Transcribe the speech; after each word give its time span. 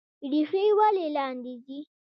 ریښې 0.31 0.63
ولې 0.77 1.07
لاندې 1.15 1.53
ځي؟ 1.65 1.79